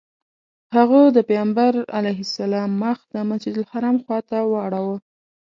[0.75, 4.97] هغه د پیغمبر علیه السلام مخ د مسجدالحرام خواته واړوه.